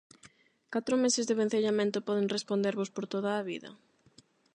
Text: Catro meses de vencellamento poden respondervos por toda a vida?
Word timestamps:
Catro 0.73 0.95
meses 1.03 1.25
de 1.27 1.37
vencellamento 1.41 2.05
poden 2.07 2.31
respondervos 2.35 2.89
por 2.95 3.05
toda 3.13 3.29
a 3.35 3.45
vida? 3.51 3.69